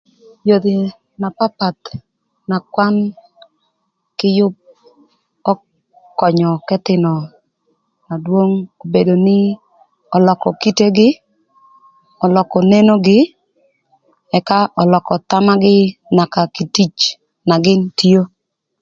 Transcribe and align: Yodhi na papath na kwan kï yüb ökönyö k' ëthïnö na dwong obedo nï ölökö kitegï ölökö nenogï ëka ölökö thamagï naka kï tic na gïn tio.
Yodhi 0.49 0.73
na 1.21 1.27
papath 1.37 1.85
na 2.49 2.57
kwan 2.73 2.95
kï 4.17 4.27
yüb 4.37 4.53
ökönyö 5.51 6.51
k' 6.67 6.75
ëthïnö 6.77 7.13
na 8.07 8.15
dwong 8.25 8.53
obedo 8.83 9.13
nï 9.27 9.39
ölökö 10.15 10.49
kitegï 10.61 11.09
ölökö 12.25 12.57
nenogï 12.71 13.19
ëka 14.37 14.59
ölökö 14.81 15.15
thamagï 15.29 15.77
naka 16.15 16.41
kï 16.55 16.63
tic 16.75 16.95
na 17.49 17.55
gïn 17.63 17.81
tio. 17.99 18.21